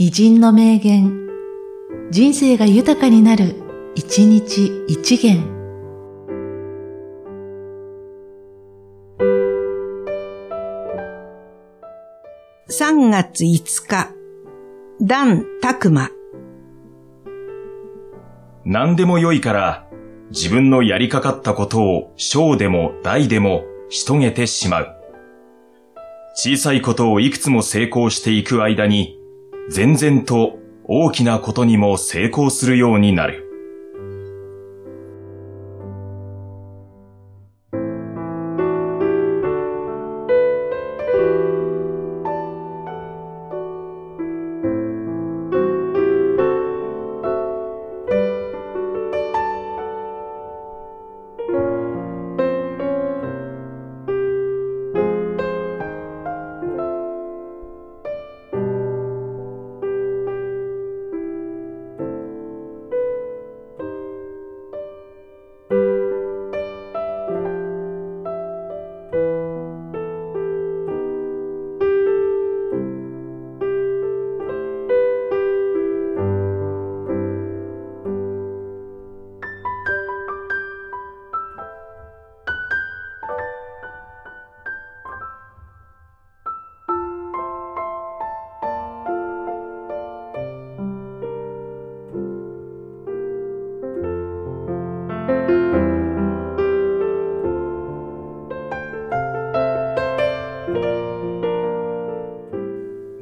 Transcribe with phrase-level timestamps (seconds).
[0.00, 1.26] 偉人の名言、
[2.12, 3.56] 人生が豊かになる、
[3.96, 5.42] 一日一元。
[12.68, 14.10] 3月5日、
[15.02, 16.10] ダン・タクマ。
[18.64, 19.88] 何でもよいから、
[20.30, 24.94] 自分のやりかかったことを小でも大でもし遂げてしまう。
[26.36, 29.17] 小さいことをいくつも成功していく間に、
[29.70, 33.47] 全然と大きなことにも成功するようになる。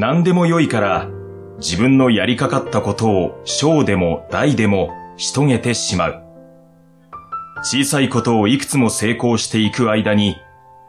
[0.00, 1.10] 何でもよいから、
[1.58, 6.22] 自分のやりかかったことを小でも大でもしとげてしまう。
[7.62, 10.38] 小さいことをいくつも成功していく間に、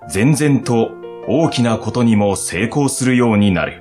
[0.07, 0.91] 全然と
[1.27, 3.80] 大きなことにも成功するようになる。